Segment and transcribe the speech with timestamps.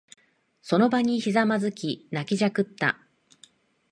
[0.63, 2.97] その場にひざまずき、泣きじゃくった。